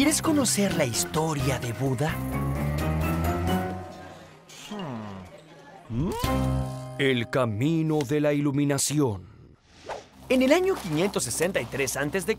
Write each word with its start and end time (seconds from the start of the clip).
¿Quieres 0.00 0.22
conocer 0.22 0.74
la 0.76 0.86
historia 0.86 1.58
de 1.58 1.74
Buda? 1.74 2.16
El 6.98 7.28
camino 7.28 7.98
de 7.98 8.20
la 8.22 8.32
iluminación. 8.32 9.26
En 10.30 10.40
el 10.40 10.54
año 10.54 10.74
563 10.74 11.96
a.C., 11.98 12.36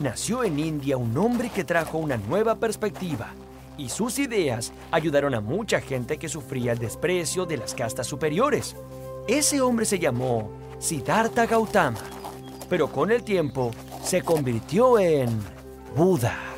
nació 0.00 0.42
en 0.42 0.58
India 0.58 0.96
un 0.96 1.14
hombre 1.18 1.50
que 1.50 1.64
trajo 1.64 1.98
una 1.98 2.16
nueva 2.16 2.54
perspectiva 2.54 3.28
y 3.76 3.90
sus 3.90 4.18
ideas 4.18 4.72
ayudaron 4.90 5.34
a 5.34 5.42
mucha 5.42 5.82
gente 5.82 6.16
que 6.16 6.30
sufría 6.30 6.72
el 6.72 6.78
desprecio 6.78 7.44
de 7.44 7.58
las 7.58 7.74
castas 7.74 8.06
superiores. 8.06 8.74
Ese 9.28 9.60
hombre 9.60 9.84
se 9.84 9.98
llamó 9.98 10.50
Siddhartha 10.78 11.44
Gautama, 11.44 11.98
pero 12.70 12.90
con 12.90 13.10
el 13.10 13.22
tiempo 13.22 13.70
se 14.02 14.22
convirtió 14.22 14.98
en 14.98 15.28
Buda. 15.94 16.55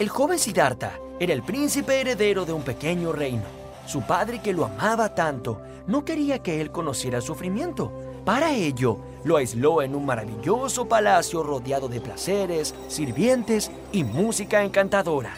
El 0.00 0.08
joven 0.08 0.38
Siddhartha 0.38 0.98
era 1.18 1.34
el 1.34 1.42
príncipe 1.42 2.00
heredero 2.00 2.46
de 2.46 2.54
un 2.54 2.62
pequeño 2.62 3.12
reino. 3.12 3.42
Su 3.86 4.00
padre, 4.00 4.40
que 4.40 4.54
lo 4.54 4.64
amaba 4.64 5.14
tanto, 5.14 5.60
no 5.86 6.06
quería 6.06 6.38
que 6.38 6.62
él 6.62 6.70
conociera 6.70 7.20
sufrimiento. 7.20 7.92
Para 8.24 8.50
ello, 8.50 8.96
lo 9.24 9.36
aisló 9.36 9.82
en 9.82 9.94
un 9.94 10.06
maravilloso 10.06 10.88
palacio 10.88 11.42
rodeado 11.42 11.86
de 11.86 12.00
placeres, 12.00 12.74
sirvientes 12.88 13.70
y 13.92 14.04
música 14.04 14.64
encantadora. 14.64 15.34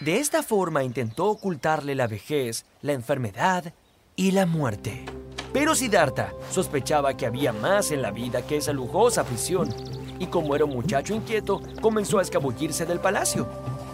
De 0.00 0.18
esta 0.18 0.42
forma 0.42 0.84
intentó 0.84 1.30
ocultarle 1.30 1.94
la 1.94 2.06
vejez, 2.06 2.66
la 2.82 2.92
enfermedad 2.92 3.72
y 4.14 4.32
la 4.32 4.44
muerte. 4.44 5.06
Pero 5.54 5.74
Siddhartha 5.74 6.34
sospechaba 6.50 7.16
que 7.16 7.24
había 7.24 7.54
más 7.54 7.92
en 7.92 8.02
la 8.02 8.10
vida 8.10 8.42
que 8.42 8.58
esa 8.58 8.74
lujosa 8.74 9.24
prisión, 9.24 9.74
y 10.20 10.26
como 10.26 10.54
era 10.54 10.66
un 10.66 10.74
muchacho 10.74 11.14
inquieto, 11.14 11.60
comenzó 11.80 12.20
a 12.20 12.22
escabullirse 12.22 12.86
del 12.86 13.00
palacio. 13.00 13.48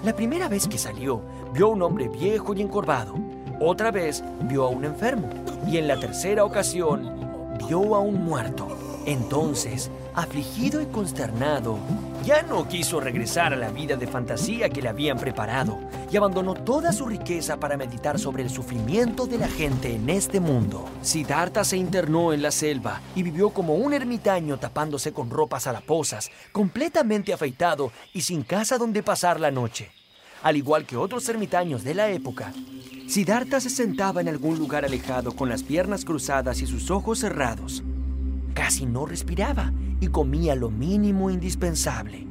La 0.04 0.14
primera 0.14 0.48
vez 0.48 0.68
que 0.68 0.76
salió, 0.76 1.22
vio 1.54 1.66
a 1.66 1.70
un 1.70 1.80
hombre 1.80 2.08
viejo 2.08 2.52
y 2.52 2.60
encorvado. 2.60 3.14
Otra 3.60 3.90
vez 3.90 4.22
vio 4.42 4.64
a 4.64 4.68
un 4.68 4.84
enfermo. 4.84 5.30
Y 5.66 5.78
en 5.78 5.88
la 5.88 5.98
tercera 5.98 6.44
ocasión, 6.44 7.10
vio 7.66 7.94
a 7.94 8.00
un 8.00 8.24
muerto. 8.24 8.68
Entonces, 9.06 9.90
afligido 10.14 10.82
y 10.82 10.86
consternado, 10.86 11.78
ya 12.26 12.42
no 12.42 12.66
quiso 12.66 12.98
regresar 12.98 13.52
a 13.52 13.56
la 13.56 13.70
vida 13.70 13.94
de 13.94 14.08
fantasía 14.08 14.68
que 14.68 14.82
le 14.82 14.88
habían 14.88 15.16
preparado 15.16 15.78
y 16.10 16.16
abandonó 16.16 16.54
toda 16.54 16.92
su 16.92 17.06
riqueza 17.06 17.60
para 17.60 17.76
meditar 17.76 18.18
sobre 18.18 18.42
el 18.42 18.50
sufrimiento 18.50 19.28
de 19.28 19.38
la 19.38 19.46
gente 19.46 19.94
en 19.94 20.10
este 20.10 20.40
mundo. 20.40 20.88
Siddhartha 21.02 21.62
se 21.62 21.76
internó 21.76 22.32
en 22.32 22.42
la 22.42 22.50
selva 22.50 23.00
y 23.14 23.22
vivió 23.22 23.50
como 23.50 23.76
un 23.76 23.94
ermitaño 23.94 24.58
tapándose 24.58 25.12
con 25.12 25.30
ropas 25.30 25.68
haraposas, 25.68 26.32
completamente 26.50 27.32
afeitado 27.32 27.92
y 28.12 28.22
sin 28.22 28.42
casa 28.42 28.76
donde 28.76 29.04
pasar 29.04 29.38
la 29.38 29.52
noche. 29.52 29.92
Al 30.42 30.56
igual 30.56 30.84
que 30.84 30.96
otros 30.96 31.28
ermitaños 31.28 31.84
de 31.84 31.94
la 31.94 32.08
época, 32.08 32.52
Siddhartha 33.06 33.60
se 33.60 33.70
sentaba 33.70 34.20
en 34.20 34.28
algún 34.28 34.58
lugar 34.58 34.84
alejado 34.84 35.30
con 35.36 35.48
las 35.48 35.62
piernas 35.62 36.04
cruzadas 36.04 36.60
y 36.60 36.66
sus 36.66 36.90
ojos 36.90 37.20
cerrados. 37.20 37.84
Casi 38.56 38.86
no 38.86 39.04
respiraba 39.04 39.70
y 40.00 40.06
comía 40.06 40.54
lo 40.54 40.70
mínimo 40.70 41.28
indispensable. 41.28 42.26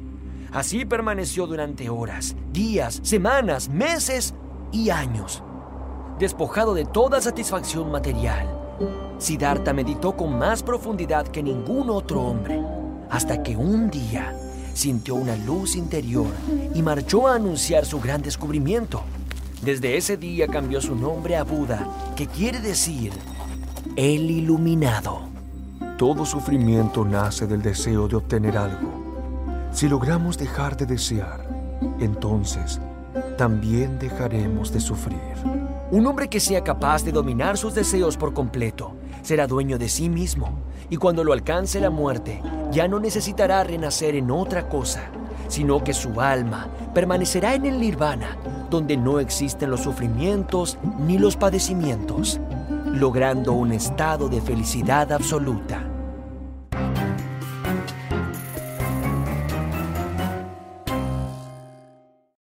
Así 0.50 0.84
permaneció 0.84 1.46
durante 1.46 1.88
horas, 1.88 2.34
días, 2.52 2.98
semanas, 3.04 3.68
meses 3.68 4.34
y 4.72 4.90
años. 4.90 5.44
Despojado 6.18 6.74
de 6.74 6.84
toda 6.84 7.20
satisfacción 7.20 7.92
material, 7.92 8.48
Siddhartha 9.18 9.72
meditó 9.72 10.16
con 10.16 10.36
más 10.36 10.64
profundidad 10.64 11.28
que 11.28 11.44
ningún 11.44 11.90
otro 11.90 12.22
hombre, 12.22 12.60
hasta 13.08 13.44
que 13.44 13.56
un 13.56 13.88
día 13.88 14.36
sintió 14.74 15.14
una 15.14 15.36
luz 15.36 15.76
interior 15.76 16.26
y 16.74 16.82
marchó 16.82 17.28
a 17.28 17.36
anunciar 17.36 17.86
su 17.86 18.00
gran 18.00 18.20
descubrimiento. 18.20 19.04
Desde 19.62 19.96
ese 19.96 20.16
día 20.16 20.48
cambió 20.48 20.80
su 20.80 20.96
nombre 20.96 21.36
a 21.36 21.44
Buda, 21.44 21.88
que 22.16 22.26
quiere 22.26 22.58
decir 22.58 23.12
el 23.94 24.28
iluminado. 24.28 25.35
Todo 25.96 26.26
sufrimiento 26.26 27.06
nace 27.06 27.46
del 27.46 27.62
deseo 27.62 28.06
de 28.06 28.16
obtener 28.16 28.58
algo. 28.58 29.02
Si 29.72 29.88
logramos 29.88 30.36
dejar 30.36 30.76
de 30.76 30.84
desear, 30.84 31.48
entonces 31.98 32.78
también 33.38 33.98
dejaremos 33.98 34.70
de 34.72 34.80
sufrir. 34.80 35.18
Un 35.90 36.06
hombre 36.06 36.28
que 36.28 36.38
sea 36.38 36.62
capaz 36.62 37.02
de 37.02 37.12
dominar 37.12 37.56
sus 37.56 37.74
deseos 37.74 38.18
por 38.18 38.34
completo 38.34 38.94
será 39.22 39.46
dueño 39.46 39.78
de 39.78 39.88
sí 39.88 40.10
mismo 40.10 40.58
y 40.90 40.98
cuando 40.98 41.24
lo 41.24 41.32
alcance 41.32 41.80
la 41.80 41.88
muerte 41.88 42.42
ya 42.72 42.88
no 42.88 43.00
necesitará 43.00 43.64
renacer 43.64 44.16
en 44.16 44.30
otra 44.30 44.68
cosa 44.68 45.10
sino 45.48 45.82
que 45.82 45.94
su 45.94 46.20
alma 46.20 46.68
permanecerá 46.94 47.54
en 47.54 47.66
el 47.66 47.80
nirvana, 47.80 48.36
donde 48.70 48.96
no 48.96 49.20
existen 49.20 49.70
los 49.70 49.80
sufrimientos 49.80 50.78
ni 50.98 51.18
los 51.18 51.36
padecimientos, 51.36 52.40
logrando 52.96 53.52
un 53.52 53.72
estado 53.72 54.28
de 54.28 54.40
felicidad 54.40 55.12
absoluta. 55.12 55.95